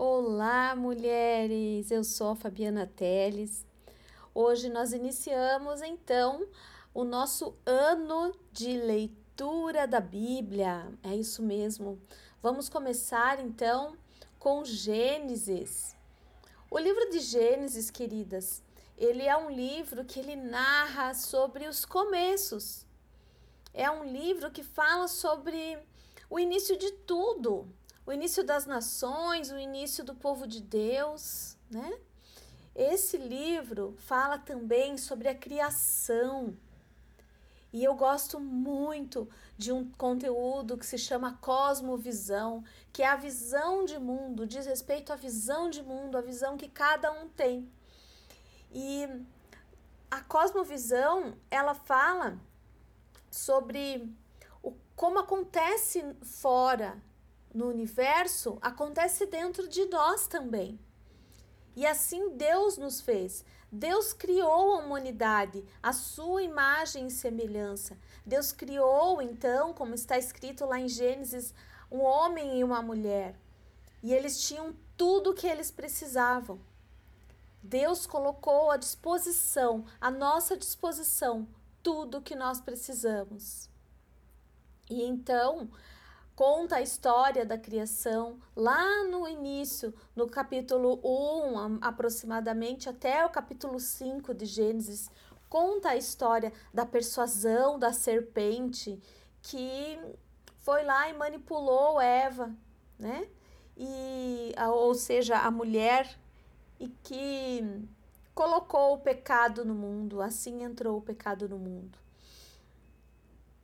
[0.00, 1.90] Olá, mulheres!
[1.90, 3.66] Eu sou a Fabiana Teles.
[4.32, 6.46] Hoje nós iniciamos então
[6.94, 10.88] o nosso ano de leitura da Bíblia.
[11.02, 12.00] É isso mesmo.
[12.40, 13.96] Vamos começar então
[14.38, 15.96] com Gênesis.
[16.70, 18.62] O livro de Gênesis, queridas,
[18.96, 22.86] ele é um livro que ele narra sobre os começos.
[23.74, 25.76] É um livro que fala sobre
[26.30, 27.66] o início de tudo,
[28.08, 31.98] o início das nações, o início do povo de Deus, né?
[32.74, 36.56] Esse livro fala também sobre a criação.
[37.70, 43.84] E eu gosto muito de um conteúdo que se chama Cosmovisão, que é a visão
[43.84, 47.70] de mundo, diz respeito à visão de mundo, a visão que cada um tem.
[48.72, 49.06] E
[50.10, 52.38] a cosmovisão, ela fala
[53.30, 54.10] sobre
[54.62, 56.96] o, como acontece fora
[57.54, 60.78] no universo acontece dentro de nós também.
[61.74, 63.44] E assim Deus nos fez.
[63.70, 67.98] Deus criou a humanidade, a sua imagem e semelhança.
[68.24, 71.54] Deus criou, então, como está escrito lá em Gênesis,
[71.90, 73.38] um homem e uma mulher.
[74.02, 76.58] E eles tinham tudo o que eles precisavam.
[77.62, 81.46] Deus colocou à disposição, à nossa disposição,
[81.82, 83.68] tudo o que nós precisamos.
[84.88, 85.70] E então,
[86.38, 93.80] conta a história da criação lá no início, no capítulo 1, aproximadamente até o capítulo
[93.80, 95.10] 5 de Gênesis,
[95.48, 99.02] conta a história da persuasão da serpente
[99.42, 99.98] que
[100.60, 102.54] foi lá e manipulou Eva,
[102.96, 103.28] né?
[103.76, 106.08] E, ou seja, a mulher
[106.78, 107.64] e que
[108.32, 111.98] colocou o pecado no mundo, assim entrou o pecado no mundo.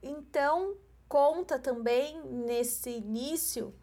[0.00, 0.76] Então,
[1.10, 3.74] conta também nesse início,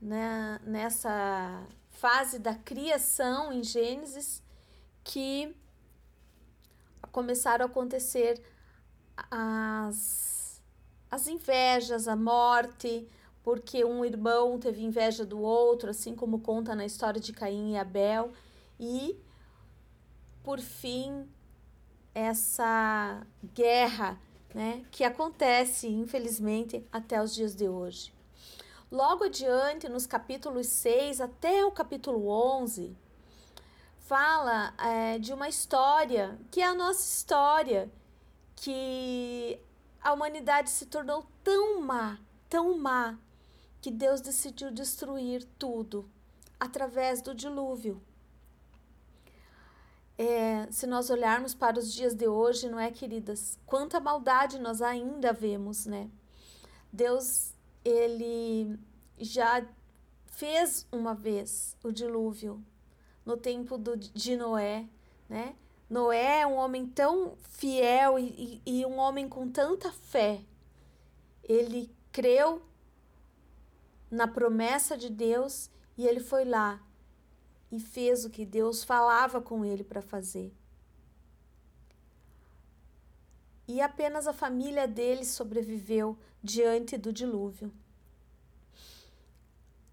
[0.00, 4.42] né, nessa fase da criação em Gênesis,
[5.04, 5.54] que
[7.12, 8.42] começaram a acontecer
[9.30, 10.62] as,
[11.10, 13.06] as invejas, a morte,
[13.42, 17.76] porque um irmão teve inveja do outro, assim como conta na história de Caim e
[17.76, 18.32] Abel,
[18.78, 19.20] e
[20.42, 21.28] por fim
[22.14, 24.18] essa guerra
[24.54, 28.12] né, que acontece, infelizmente, até os dias de hoje.
[28.90, 32.96] Logo adiante, nos capítulos 6 até o capítulo 11,
[34.00, 37.90] fala é, de uma história que é a nossa história,
[38.56, 39.60] que
[40.02, 42.18] a humanidade se tornou tão má,
[42.48, 43.16] tão má,
[43.80, 46.10] que Deus decidiu destruir tudo
[46.58, 48.02] através do dilúvio
[50.20, 53.58] é, se nós olharmos para os dias de hoje, não é, queridas?
[53.64, 56.10] Quanta maldade nós ainda vemos, né?
[56.92, 58.78] Deus, ele
[59.16, 59.66] já
[60.26, 62.62] fez uma vez o dilúvio
[63.24, 64.86] no tempo do, de Noé,
[65.26, 65.56] né?
[65.88, 70.42] Noé é um homem tão fiel e, e, e um homem com tanta fé.
[71.42, 72.60] Ele creu
[74.10, 76.78] na promessa de Deus e ele foi lá
[77.70, 80.52] e fez o que Deus falava com ele para fazer.
[83.68, 87.72] E apenas a família dele sobreviveu diante do dilúvio.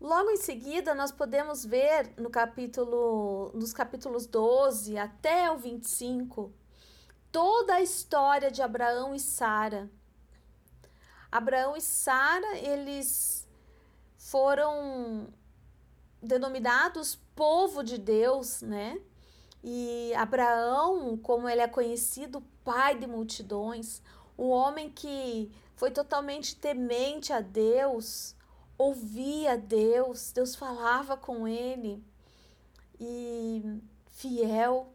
[0.00, 6.52] Logo em seguida, nós podemos ver no capítulo, nos capítulos 12 até o 25,
[7.32, 9.90] toda a história de Abraão e Sara.
[11.32, 13.48] Abraão e Sara, eles
[14.16, 15.28] foram
[16.24, 19.00] denominados povo de Deus, né?
[19.62, 24.02] E Abraão, como ele é conhecido, pai de multidões,
[24.38, 28.34] um homem que foi totalmente temente a Deus,
[28.76, 32.02] ouvia Deus, Deus falava com ele
[33.00, 33.80] e
[34.10, 34.92] fiel.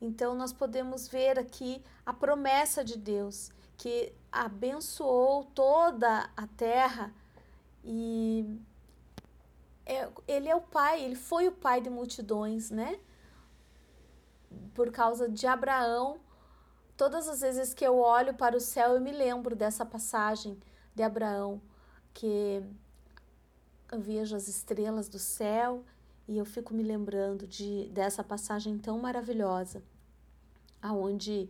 [0.00, 7.14] Então nós podemos ver aqui a promessa de Deus que abençoou toda a terra
[7.84, 8.60] e
[9.88, 13.00] é, ele é o pai, ele foi o pai de multidões, né?
[14.74, 16.20] Por causa de Abraão.
[16.96, 20.60] Todas as vezes que eu olho para o céu, eu me lembro dessa passagem
[20.94, 21.60] de Abraão,
[22.12, 22.62] que
[23.90, 25.84] eu vejo as estrelas do céu
[26.26, 29.82] e eu fico me lembrando de dessa passagem tão maravilhosa,
[30.82, 31.48] aonde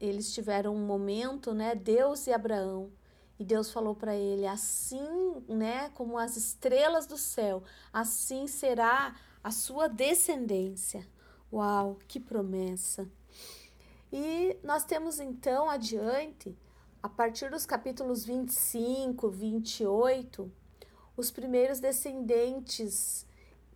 [0.00, 2.92] eles tiveram um momento, né, Deus e Abraão,
[3.38, 9.50] e Deus falou para ele: assim, né, como as estrelas do céu, assim será a
[9.50, 11.06] sua descendência.
[11.52, 13.08] Uau, que promessa!
[14.12, 16.56] E nós temos então adiante,
[17.02, 20.50] a partir dos capítulos 25, 28,
[21.16, 23.26] os primeiros descendentes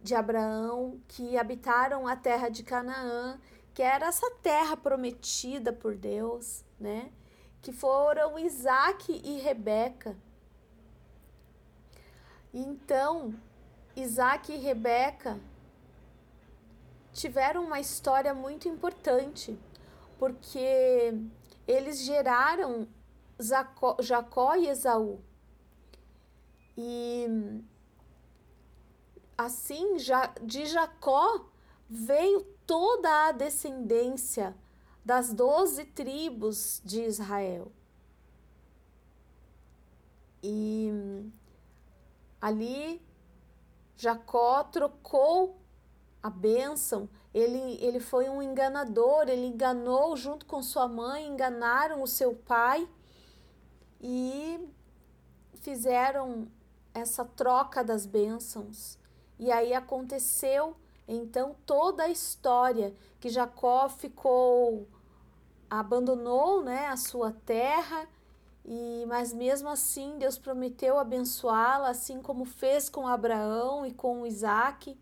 [0.00, 3.38] de Abraão que habitaram a terra de Canaã,
[3.74, 7.10] que era essa terra prometida por Deus, né?
[7.60, 10.16] Que foram Isaac e Rebeca.
[12.52, 13.34] Então,
[13.94, 15.38] Isaac e Rebeca
[17.12, 19.58] tiveram uma história muito importante,
[20.18, 21.12] porque
[21.66, 22.86] eles geraram
[23.38, 25.20] Jacó, e Esaú.
[26.76, 27.26] E
[29.36, 29.96] assim,
[30.42, 31.46] de Jacó
[31.88, 34.56] veio toda a descendência
[35.08, 37.72] das doze tribos de Israel.
[40.42, 40.92] E
[42.38, 43.00] ali
[43.96, 45.56] Jacó trocou
[46.22, 52.06] a bênção, ele, ele foi um enganador, ele enganou junto com sua mãe, enganaram o
[52.06, 52.86] seu pai
[54.02, 54.60] e
[55.54, 56.48] fizeram
[56.92, 58.98] essa troca das bênçãos.
[59.38, 60.76] E aí aconteceu
[61.08, 64.86] então toda a história que Jacó ficou
[65.70, 68.08] abandonou, né, a sua terra
[68.70, 74.94] e mas mesmo assim Deus prometeu abençoá-la, assim como fez com Abraão e com Isaac.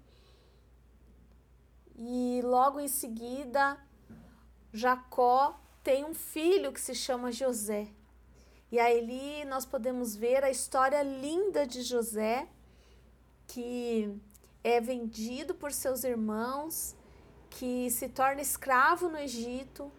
[1.96, 3.76] E logo em seguida,
[4.72, 7.88] Jacó tem um filho que se chama José.
[8.70, 12.48] E aí nós podemos ver a história linda de José,
[13.48, 14.16] que
[14.62, 16.94] é vendido por seus irmãos,
[17.50, 19.90] que se torna escravo no Egito,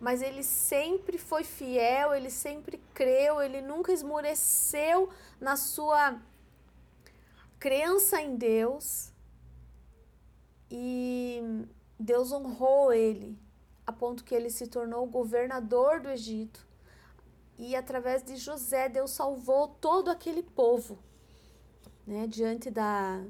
[0.00, 5.08] mas ele sempre foi fiel, ele sempre creu, ele nunca esmoreceu
[5.40, 6.20] na sua
[7.58, 9.10] crença em Deus.
[10.70, 11.40] E
[11.98, 13.38] Deus honrou ele,
[13.86, 16.66] a ponto que ele se tornou governador do Egito.
[17.58, 20.98] E através de José, Deus salvou todo aquele povo,
[22.06, 23.24] né, diante da,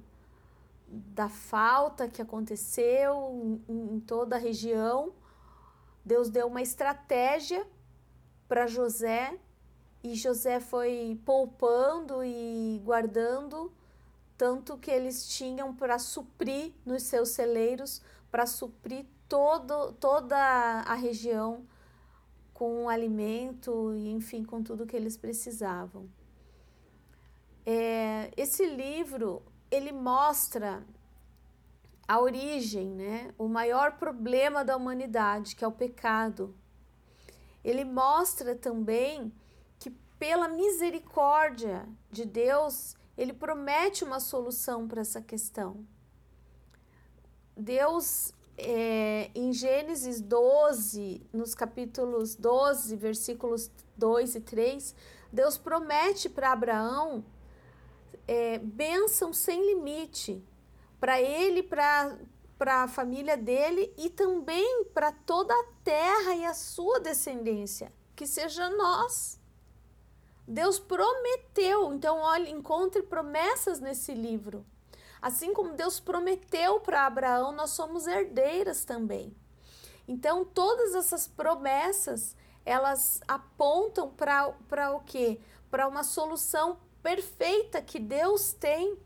[0.88, 5.12] da falta que aconteceu em, em toda a região
[6.06, 7.66] Deus deu uma estratégia
[8.46, 9.36] para José
[10.04, 13.72] e José foi poupando e guardando
[14.38, 18.00] tanto que eles tinham para suprir nos seus celeiros,
[18.30, 21.66] para suprir todo, toda a região
[22.54, 26.08] com alimento e enfim com tudo que eles precisavam.
[27.64, 29.42] É, esse livro
[29.72, 30.84] ele mostra
[32.08, 33.34] a origem, né?
[33.36, 36.54] o maior problema da humanidade, que é o pecado.
[37.64, 39.32] Ele mostra também
[39.78, 45.84] que, pela misericórdia de Deus, ele promete uma solução para essa questão.
[47.56, 54.94] Deus, é, em Gênesis 12, nos capítulos 12, versículos 2 e 3,
[55.32, 57.24] Deus promete para Abraão
[58.28, 60.44] é, bênção sem limite
[60.98, 62.16] para ele, para
[62.82, 68.68] a família dele e também para toda a terra e a sua descendência, que seja
[68.70, 69.38] nós.
[70.48, 74.64] Deus prometeu, então olhe, encontre promessas nesse livro.
[75.20, 79.36] Assim como Deus prometeu para Abraão, nós somos herdeiras também.
[80.06, 85.40] Então todas essas promessas, elas apontam para o quê?
[85.68, 88.96] Para uma solução perfeita que Deus tem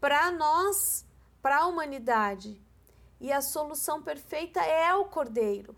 [0.00, 1.04] para nós
[1.48, 2.60] para a humanidade.
[3.18, 5.74] E a solução perfeita é o Cordeiro,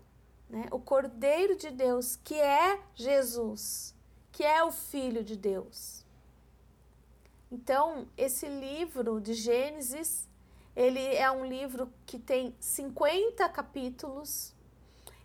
[0.49, 0.65] né?
[0.69, 3.95] o Cordeiro de Deus, que é Jesus,
[4.33, 6.05] que é o Filho de Deus.
[7.49, 10.27] Então, esse livro de Gênesis,
[10.75, 14.53] ele é um livro que tem 50 capítulos.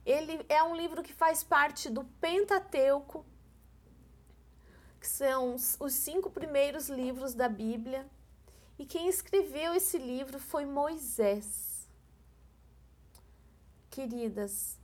[0.05, 3.27] Ele é um livro que faz parte do Pentateuco,
[5.01, 8.07] que são os cinco primeiros livros da Bíblia.
[8.79, 11.89] E quem escreveu esse livro foi Moisés.
[13.91, 14.79] Queridas,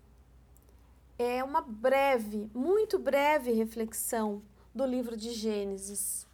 [1.18, 4.42] é uma breve, muito breve reflexão
[4.74, 6.26] do livro de Gênesis,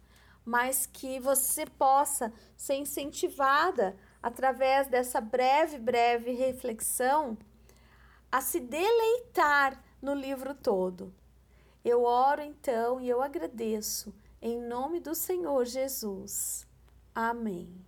[0.45, 7.37] mas que você possa ser incentivada através dessa breve, breve reflexão
[8.31, 11.13] a se deleitar no livro todo.
[11.83, 16.68] Eu oro então e eu agradeço em nome do Senhor Jesus.
[17.13, 17.85] Amém.